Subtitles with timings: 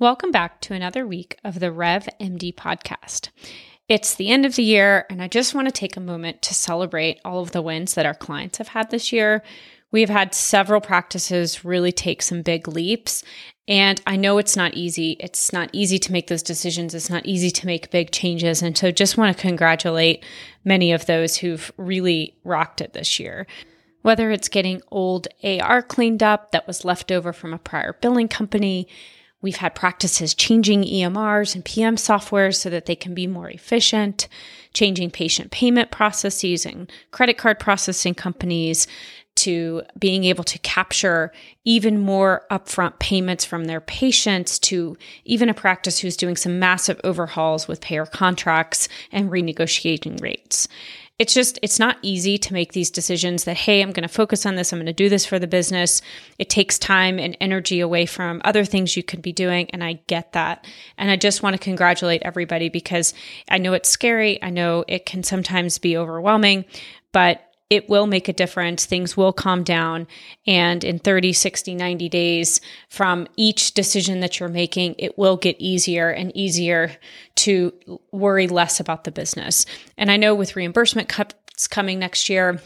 [0.00, 3.28] Welcome back to another week of the Rev MD podcast.
[3.86, 6.54] It's the end of the year, and I just want to take a moment to
[6.54, 9.42] celebrate all of the wins that our clients have had this year.
[9.90, 13.22] We've had several practices really take some big leaps,
[13.68, 15.18] and I know it's not easy.
[15.20, 16.94] It's not easy to make those decisions.
[16.94, 18.62] It's not easy to make big changes.
[18.62, 20.24] And so just want to congratulate
[20.64, 23.46] many of those who've really rocked it this year.
[24.00, 28.28] Whether it's getting old AR cleaned up that was left over from a prior billing
[28.28, 28.88] company,
[29.42, 34.28] We've had practices changing EMRs and PM software so that they can be more efficient,
[34.74, 38.86] changing patient payment processes and credit card processing companies
[39.36, 41.32] to being able to capture
[41.64, 47.00] even more upfront payments from their patients to even a practice who's doing some massive
[47.04, 50.68] overhauls with payer contracts and renegotiating rates
[51.20, 54.46] it's just it's not easy to make these decisions that hey i'm going to focus
[54.46, 56.00] on this i'm going to do this for the business.
[56.38, 60.00] It takes time and energy away from other things you could be doing and i
[60.06, 60.66] get that.
[60.96, 63.12] And i just want to congratulate everybody because
[63.48, 66.64] i know it's scary i know it can sometimes be overwhelming
[67.12, 68.84] but it will make a difference.
[68.84, 70.08] Things will calm down.
[70.46, 75.56] And in 30, 60, 90 days from each decision that you're making, it will get
[75.60, 76.96] easier and easier
[77.36, 77.72] to
[78.10, 79.64] worry less about the business.
[79.96, 82.60] And I know with reimbursement cuts coming next year,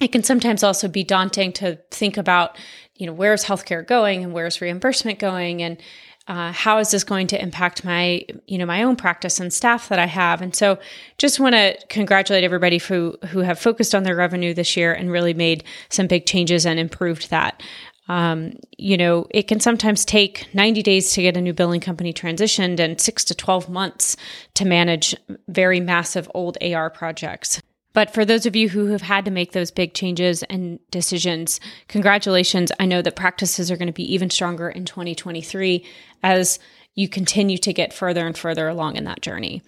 [0.00, 2.58] it can sometimes also be daunting to think about,
[2.96, 5.80] you know, where's healthcare going and where's reimbursement going and
[6.28, 9.88] uh, how is this going to impact my you know my own practice and staff
[9.88, 10.40] that i have?
[10.40, 10.78] And so
[11.18, 15.10] just want to congratulate everybody who who have focused on their revenue this year and
[15.10, 17.62] really made some big changes and improved that.
[18.08, 22.12] Um, you know it can sometimes take 90 days to get a new billing company
[22.12, 24.16] transitioned and 6 to 12 months
[24.54, 25.14] to manage
[25.48, 27.62] very massive old ar projects
[27.92, 31.60] but for those of you who have had to make those big changes and decisions,
[31.88, 32.72] congratulations.
[32.80, 35.84] I know that practices are going to be even stronger in 2023
[36.22, 36.58] as
[36.94, 39.62] you continue to get further and further along in that journey.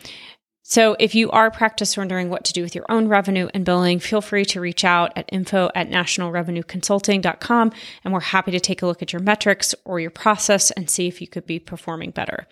[0.66, 3.98] So if you are practice wondering what to do with your own revenue and billing,
[3.98, 7.72] feel free to reach out at info at nationalrevenueconsulting.com
[8.02, 11.06] and we're happy to take a look at your metrics or your process and see
[11.06, 12.46] if you could be performing better.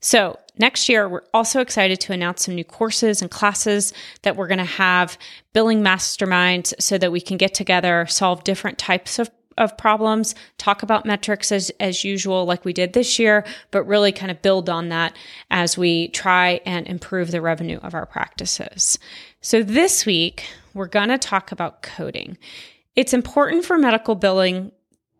[0.00, 4.48] So, next year, we're also excited to announce some new courses and classes that we're
[4.48, 5.18] going to have
[5.52, 10.82] billing masterminds so that we can get together, solve different types of of problems, talk
[10.82, 14.68] about metrics as, as usual, like we did this year, but really kind of build
[14.68, 15.16] on that
[15.50, 18.98] as we try and improve the revenue of our practices.
[19.40, 22.36] So this week, we're going to talk about coding.
[22.94, 24.72] It's important for medical billing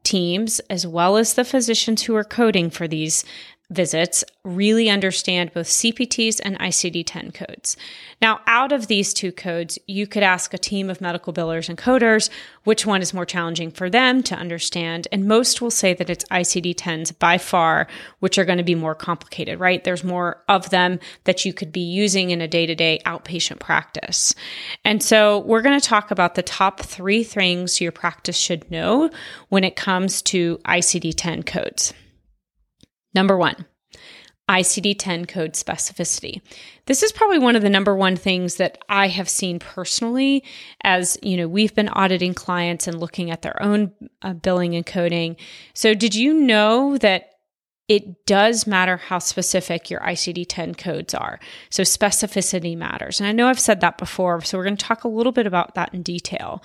[0.03, 3.25] teams, as well as the physicians who are coding for these
[3.71, 7.77] visits really understand both CPTs and ICD 10 codes.
[8.22, 11.77] Now, out of these two codes, you could ask a team of medical billers and
[11.77, 12.31] coders
[12.62, 15.09] which one is more challenging for them to understand.
[15.10, 17.88] And most will say that it's ICD 10s by far,
[18.21, 19.83] which are going to be more complicated, right?
[19.83, 23.59] There's more of them that you could be using in a day to day outpatient
[23.59, 24.34] practice.
[24.84, 29.10] And so we're going to talk about the top three things your practice should know
[29.48, 31.93] when it comes to ICD 10 codes.
[33.16, 33.65] Number one,
[34.49, 36.43] ICD 10 code specificity.
[36.84, 40.44] This is probably one of the number one things that I have seen personally
[40.84, 44.84] as, you know, we've been auditing clients and looking at their own uh, billing and
[44.84, 45.37] coding.
[45.72, 47.31] So, did you know that
[47.88, 51.38] it does matter how specific your ICD 10 codes are.
[51.71, 53.21] So, specificity matters.
[53.21, 55.47] And I know I've said that before, so we're going to talk a little bit
[55.47, 56.62] about that in detail.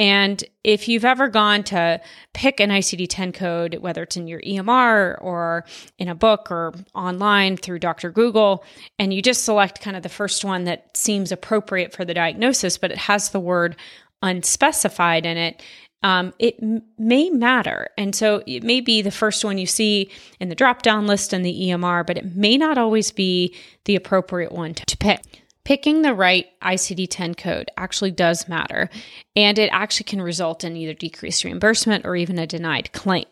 [0.00, 2.00] And if you've ever gone to
[2.32, 5.66] pick an ICD 10 code, whether it's in your EMR or
[5.98, 8.10] in a book or online through Dr.
[8.10, 8.64] Google,
[8.98, 12.78] and you just select kind of the first one that seems appropriate for the diagnosis,
[12.78, 13.76] but it has the word
[14.22, 15.62] unspecified in it,
[16.02, 17.90] um, it m- may matter.
[17.98, 21.34] And so it may be the first one you see in the drop down list
[21.34, 23.54] in the EMR, but it may not always be
[23.84, 25.42] the appropriate one to, to pick.
[25.70, 28.90] Picking the right ICD 10 code actually does matter,
[29.36, 33.26] and it actually can result in either decreased reimbursement or even a denied claim.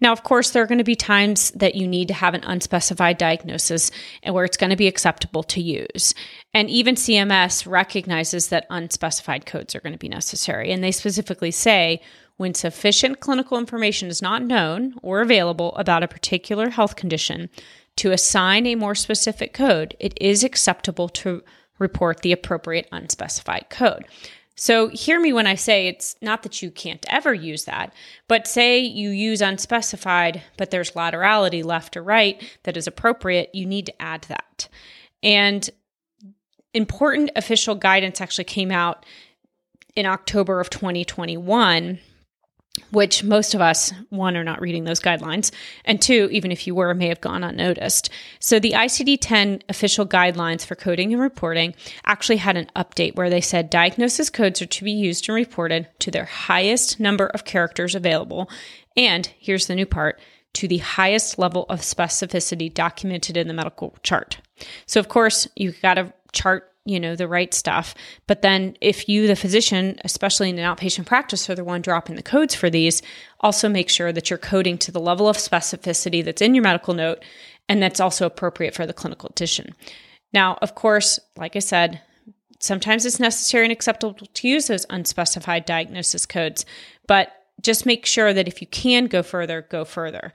[0.00, 2.44] Now, of course, there are going to be times that you need to have an
[2.44, 3.90] unspecified diagnosis
[4.22, 6.14] and where it's going to be acceptable to use.
[6.54, 10.70] And even CMS recognizes that unspecified codes are going to be necessary.
[10.70, 12.00] And they specifically say
[12.36, 17.50] when sufficient clinical information is not known or available about a particular health condition
[17.96, 21.42] to assign a more specific code, it is acceptable to
[21.82, 24.06] report the appropriate unspecified code.
[24.54, 27.92] So, hear me when I say it's not that you can't ever use that,
[28.28, 33.66] but say you use unspecified, but there's laterality left or right that is appropriate, you
[33.66, 34.68] need to add that.
[35.22, 35.68] And
[36.74, 39.06] important official guidance actually came out
[39.96, 41.98] in October of 2021
[42.90, 45.50] which most of us, one, are not reading those guidelines,
[45.84, 48.08] and two, even if you were, may have gone unnoticed.
[48.38, 51.74] So the ICD 10 official guidelines for coding and reporting
[52.06, 55.88] actually had an update where they said diagnosis codes are to be used and reported
[56.00, 58.50] to their highest number of characters available.
[58.96, 60.18] And here's the new part
[60.54, 64.38] to the highest level of specificity documented in the medical chart.
[64.86, 67.94] So, of course, you've got to chart you know the right stuff.
[68.26, 72.16] But then if you the physician especially in an outpatient practice are the one dropping
[72.16, 73.02] the codes for these
[73.40, 76.94] also make sure that you're coding to the level of specificity that's in your medical
[76.94, 77.24] note
[77.68, 79.74] and that's also appropriate for the clinical condition
[80.32, 82.00] now of course like i said
[82.60, 86.64] sometimes it's necessary and acceptable to use those unspecified diagnosis codes
[87.06, 90.32] but just make sure that if you can go further go further.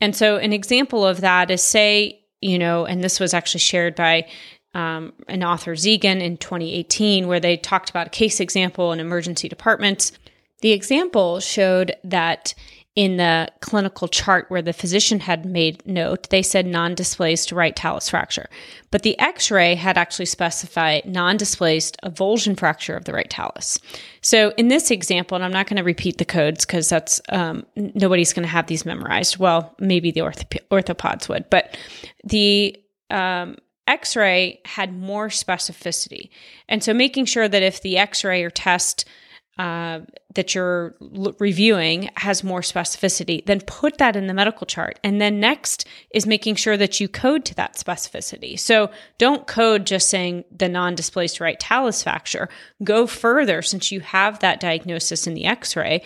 [0.00, 3.94] And so an example of that is say you know, and this was actually shared
[3.94, 4.26] by
[4.74, 9.48] um, an author, Zegan, in 2018, where they talked about a case example in emergency
[9.48, 10.12] departments.
[10.60, 12.54] The example showed that
[12.96, 17.74] in the clinical chart where the physician had made note, they said non displaced right
[17.74, 18.48] talus fracture.
[18.90, 23.78] But the x ray had actually specified non displaced avulsion fracture of the right talus.
[24.22, 27.64] So in this example, and I'm not going to repeat the codes because that's um,
[27.76, 29.38] nobody's going to have these memorized.
[29.38, 31.76] Well, maybe the orthop- orthopods would, but
[32.24, 32.76] the
[33.08, 33.56] um,
[33.90, 36.30] x ray had more specificity.
[36.68, 39.04] And so making sure that if the x ray or test
[39.58, 40.00] uh,
[40.34, 44.98] that you're l- reviewing has more specificity, then put that in the medical chart.
[45.04, 48.58] And then next is making sure that you code to that specificity.
[48.58, 52.48] So don't code just saying the non displaced right talus fracture.
[52.82, 56.02] Go further since you have that diagnosis in the x ray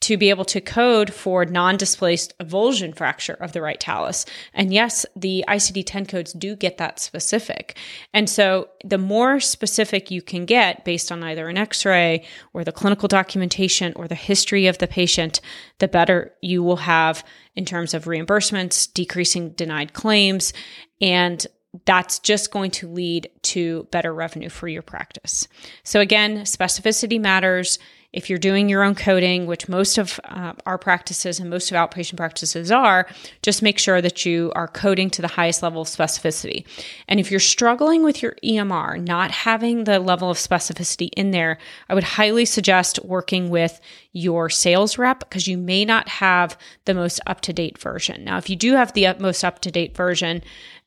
[0.00, 4.24] to be able to code for non-displaced avulsion fracture of the right talus.
[4.54, 7.76] And yes, the ICD-10 codes do get that specific.
[8.14, 12.72] And so the more specific you can get based on either an x-ray or the
[12.72, 15.40] clinical documentation or the history of the patient,
[15.78, 17.24] the better you will have
[17.56, 20.52] in terms of reimbursements, decreasing denied claims,
[21.00, 21.46] and
[21.84, 25.46] that's just going to lead to better revenue for your practice.
[25.82, 27.78] So again, specificity matters
[28.12, 31.76] if you're doing your own coding, which most of uh, our practices and most of
[31.76, 33.06] outpatient practices are,
[33.42, 36.66] just make sure that you are coding to the highest level of specificity.
[37.06, 41.58] And if you're struggling with your EMR, not having the level of specificity in there,
[41.90, 43.78] I would highly suggest working with
[44.12, 46.56] your sales rep because you may not have
[46.86, 48.24] the most up to date version.
[48.24, 50.42] Now, if you do have the most up to date version,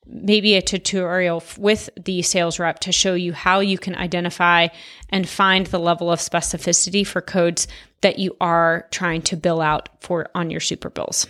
[0.06, 4.68] maybe a tutorial with the sales rep to show you how you can identify
[5.10, 7.68] and find the level of specificity for codes
[8.02, 11.28] that you are trying to bill out for on your super bills.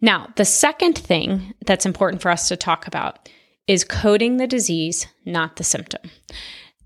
[0.00, 3.28] Now, the second thing that's important for us to talk about
[3.66, 6.10] is coding the disease, not the symptom.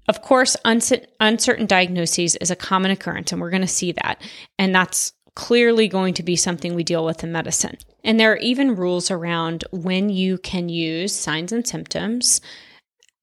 [0.08, 4.22] Of course, uncertain diagnoses is a common occurrence, and we're going to see that.
[4.58, 7.76] And that's clearly going to be something we deal with in medicine.
[8.04, 12.40] And there are even rules around when you can use signs and symptoms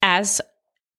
[0.01, 0.41] as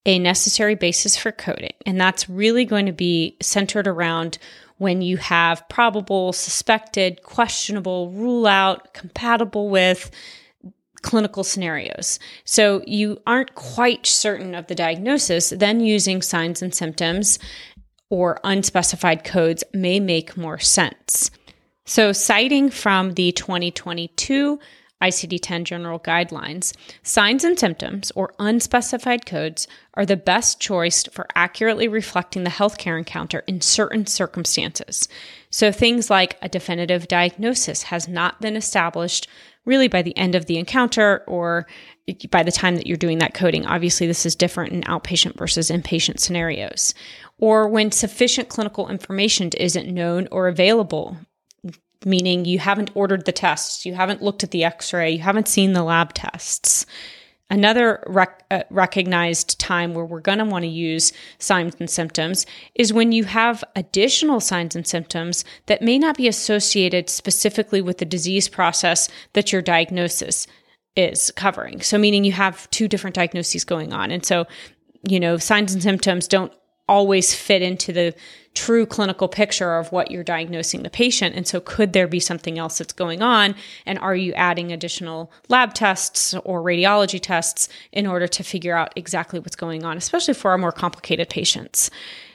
[0.05, 1.73] a necessary basis for coding.
[1.85, 4.37] And that's really going to be centered around
[4.77, 10.09] when you have probable, suspected, questionable, rule out, compatible with
[11.01, 12.19] clinical scenarios.
[12.45, 17.39] So you aren't quite certain of the diagnosis, then using signs and symptoms
[18.09, 21.29] or unspecified codes may make more sense.
[21.89, 24.59] So, citing from the 2022
[25.01, 31.25] ICD 10 general guidelines, signs and symptoms or unspecified codes are the best choice for
[31.33, 35.07] accurately reflecting the healthcare encounter in certain circumstances.
[35.49, 39.27] So, things like a definitive diagnosis has not been established
[39.65, 41.65] really by the end of the encounter or
[42.29, 43.65] by the time that you're doing that coding.
[43.65, 46.93] Obviously, this is different in outpatient versus inpatient scenarios
[47.39, 51.17] or when sufficient clinical information isn't known or available,
[52.05, 55.47] meaning you haven't ordered the tests, you haven't looked at the x ray, you haven't
[55.47, 56.85] seen the lab tests.
[57.51, 62.45] Another rec- uh, recognized time where we're going to want to use signs and symptoms
[62.75, 67.97] is when you have additional signs and symptoms that may not be associated specifically with
[67.97, 70.45] the disease process that your diagnosis
[70.95, 71.81] is covering.
[71.81, 74.11] So, meaning you have two different diagnoses going on.
[74.11, 74.45] And so,
[75.07, 76.53] you know, signs and symptoms don't
[76.89, 78.13] always fit into the
[78.55, 81.35] true clinical picture of what you're diagnosing the patient.
[81.35, 83.55] And so, could there be something else that's going on?
[83.85, 88.91] And are you adding additional lab tests or radiology tests in order to figure out
[88.95, 91.89] exactly what's going on, especially for our more complicated patients?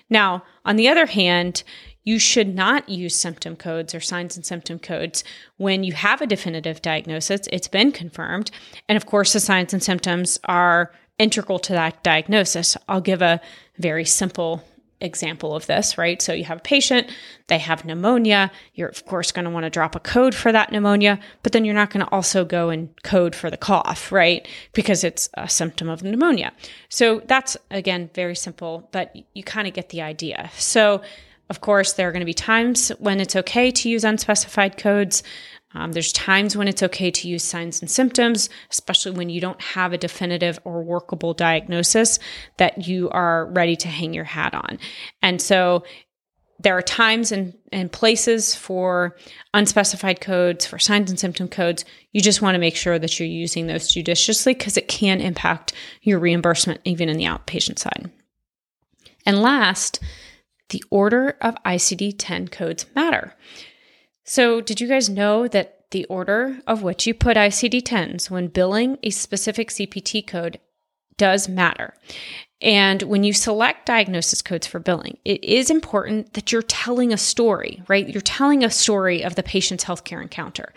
[0.08, 1.62] Now, on the other hand,
[2.04, 5.24] you should not use symptom codes or signs and symptom codes
[5.56, 7.48] when you have a definitive diagnosis.
[7.50, 8.50] It's been confirmed.
[8.88, 12.76] And of course, the signs and symptoms are integral to that diagnosis.
[12.88, 13.40] I'll give a
[13.78, 14.64] very simple
[15.00, 16.20] example of this, right?
[16.22, 17.10] So you have a patient,
[17.48, 18.50] they have pneumonia.
[18.74, 21.64] You're, of course, going to want to drop a code for that pneumonia, but then
[21.64, 24.48] you're not going to also go and code for the cough, right?
[24.72, 26.52] Because it's a symptom of pneumonia.
[26.88, 30.50] So that's, again, very simple, but you kind of get the idea.
[30.56, 31.02] So,
[31.50, 35.22] of course, there are going to be times when it's okay to use unspecified codes.
[35.74, 39.60] Um, there's times when it's okay to use signs and symptoms, especially when you don't
[39.60, 42.18] have a definitive or workable diagnosis
[42.58, 44.78] that you are ready to hang your hat on.
[45.22, 45.84] And so
[46.60, 49.16] there are times and, and places for
[49.52, 51.84] unspecified codes, for signs and symptom codes.
[52.12, 55.72] You just want to make sure that you're using those judiciously because it can impact
[56.02, 58.10] your reimbursement, even in the outpatient side.
[59.26, 60.00] And last,
[60.70, 63.34] the order of ICD 10 codes matter.
[64.24, 68.48] So, did you guys know that the order of which you put ICD 10s when
[68.48, 70.58] billing a specific CPT code
[71.18, 71.92] does matter?
[72.62, 77.18] And when you select diagnosis codes for billing, it is important that you're telling a
[77.18, 78.08] story, right?
[78.08, 80.72] You're telling a story of the patient's healthcare encounter.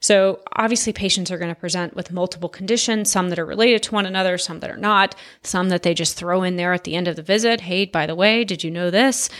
[0.00, 3.94] So, obviously, patients are going to present with multiple conditions, some that are related to
[3.94, 6.96] one another, some that are not, some that they just throw in there at the
[6.96, 7.62] end of the visit.
[7.62, 9.30] Hey, by the way, did you know this?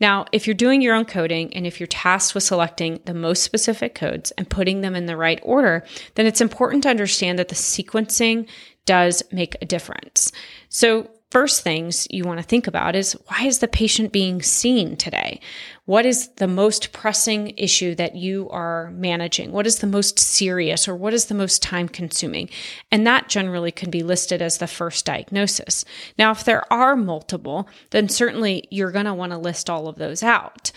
[0.00, 3.42] Now, if you're doing your own coding and if you're tasked with selecting the most
[3.42, 7.48] specific codes and putting them in the right order, then it's important to understand that
[7.48, 8.48] the sequencing
[8.86, 10.32] does make a difference.
[10.68, 14.96] So, first things you want to think about is why is the patient being seen
[14.96, 15.40] today?
[15.84, 19.52] What is the most pressing issue that you are managing?
[19.52, 22.50] What is the most serious or what is the most time consuming?
[22.90, 25.84] And that generally can be listed as the first diagnosis.
[26.18, 29.96] Now, if there are multiple, then certainly you're going to want to list all of
[29.96, 30.72] those out.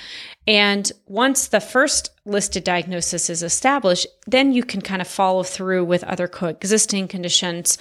[0.45, 5.85] And once the first listed diagnosis is established, then you can kind of follow through
[5.85, 7.77] with other coexisting conditions,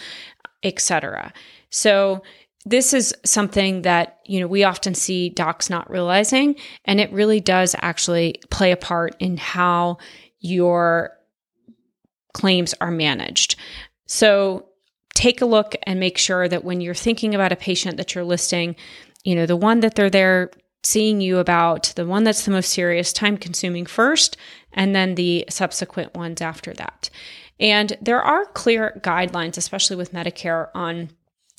[0.63, 1.33] etc.
[1.71, 2.23] So
[2.65, 7.41] this is something that you know we often see docs not realizing and it really
[7.41, 9.99] does actually play a part in how
[10.41, 11.11] your
[12.33, 13.57] claims are managed.
[14.07, 14.67] So
[15.15, 18.25] take a look and make sure that when you're thinking about a patient that you're
[18.25, 18.77] listing
[19.25, 20.51] you know the one that they're there
[20.85, 24.37] seeing you about the one that's the most serious time consuming first
[24.73, 27.09] and then the subsequent ones after that.
[27.61, 31.11] And there are clear guidelines especially with medicare on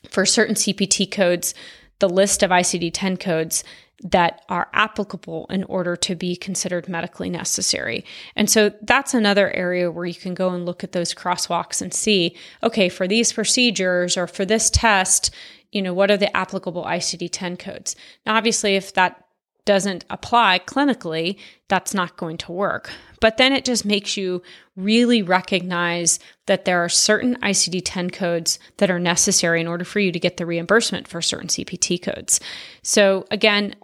[0.10, 1.54] for certain CPT codes,
[2.00, 3.64] the list of ICD 10 codes
[4.04, 8.04] that are applicable in order to be considered medically necessary.
[8.36, 11.94] And so that's another area where you can go and look at those crosswalks and
[11.94, 15.32] see, okay, for these procedures or for this test,
[15.72, 17.96] you know, what are the applicable ICD 10 codes?
[18.26, 19.23] Now, obviously, if that
[19.66, 21.38] doesn't apply clinically,
[21.70, 22.92] that's not going to work.
[23.22, 24.42] But then it just makes you
[24.76, 30.00] really recognize that there are certain ICD 10 codes that are necessary in order for
[30.00, 32.40] you to get the reimbursement for certain CPT codes.
[32.82, 33.76] So, again,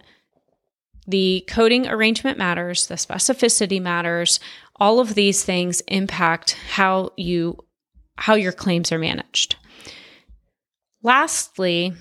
[1.06, 4.38] the coding arrangement matters, the specificity matters.
[4.76, 7.58] All of these things impact how you
[8.16, 9.56] how your claims are managed.
[11.02, 11.94] Lastly,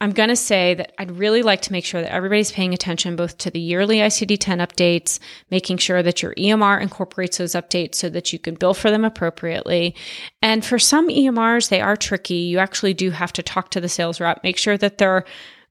[0.00, 3.16] I'm going to say that I'd really like to make sure that everybody's paying attention
[3.16, 5.18] both to the yearly ICD 10 updates,
[5.50, 9.04] making sure that your EMR incorporates those updates so that you can bill for them
[9.04, 9.94] appropriately.
[10.42, 12.34] And for some EMRs, they are tricky.
[12.34, 15.24] You actually do have to talk to the sales rep, make sure that they're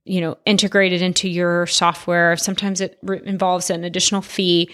[0.06, 4.70] you know integrated into your software sometimes it involves an additional fee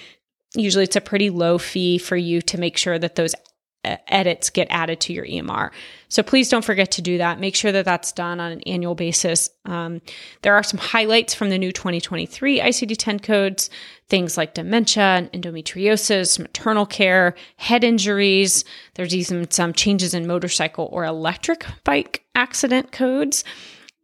[0.55, 3.35] usually it's a pretty low fee for you to make sure that those
[3.83, 5.71] edits get added to your EMR.
[6.09, 7.39] So please don't forget to do that.
[7.39, 9.49] Make sure that that's done on an annual basis.
[9.65, 10.01] Um,
[10.41, 13.69] there are some highlights from the new 2023 ICD 10 codes,
[14.09, 18.65] things like dementia and endometriosis, maternal care, head injuries.
[18.95, 23.43] There's even some changes in motorcycle or electric bike accident codes.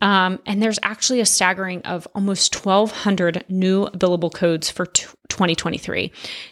[0.02, 6.12] Um, and there's actually a staggering of almost 1,200 new billable codes for t- 2023.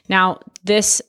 [0.10, 1.02] Now, this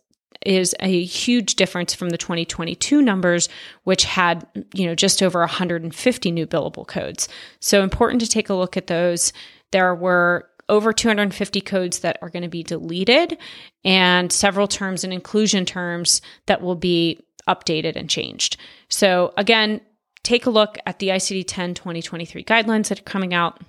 [0.45, 3.49] is a huge difference from the 2022 numbers,
[3.85, 7.29] which had, you know, just over 150 new billable codes.
[7.61, 9.33] So important to take a look at those.
[9.73, 13.39] There were over 250 codes that are going to be deleted
[13.85, 18.57] and several terms and inclusion terms that will be updated and changed.
[18.89, 19.81] So again,
[20.23, 23.61] take a look at the ICD 10 2023 guidelines that are coming out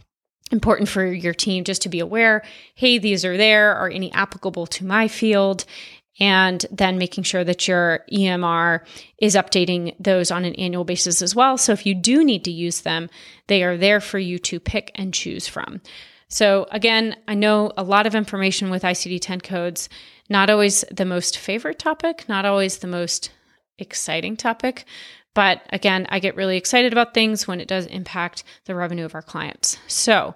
[0.51, 2.43] important for your team just to be aware
[2.75, 5.65] hey these are there are any applicable to my field
[6.19, 8.81] and then making sure that your EMR
[9.19, 11.57] is updating those on an annual basis as well.
[11.57, 13.09] So if you do need to use them,
[13.47, 15.81] they are there for you to pick and choose from.
[16.27, 19.89] So again, I know a lot of information with ICD 10 codes,
[20.29, 23.31] not always the most favorite topic, not always the most
[23.77, 24.85] exciting topic.
[25.33, 29.13] But again, I get really excited about things when it does impact the revenue of
[29.13, 29.77] our clients.
[29.87, 30.33] So,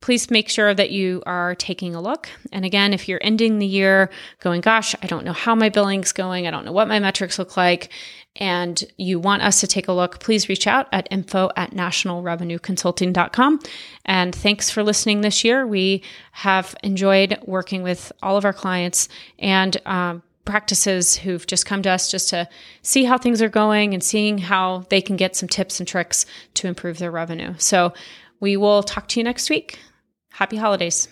[0.00, 2.28] please make sure that you are taking a look.
[2.52, 6.12] And again, if you're ending the year going, gosh, I don't know how my billing's
[6.12, 7.90] going, I don't know what my metrics look like,
[8.36, 13.60] and you want us to take a look, please reach out at info at nationalrevenueconsulting.com.
[14.06, 15.66] And thanks for listening this year.
[15.66, 16.02] We
[16.32, 21.90] have enjoyed working with all of our clients and um, practices who've just come to
[21.90, 22.48] us just to
[22.82, 26.24] see how things are going and seeing how they can get some tips and tricks
[26.54, 27.54] to improve their revenue.
[27.58, 27.92] So
[28.40, 29.78] we will talk to you next week.
[30.30, 31.08] Happy holidays.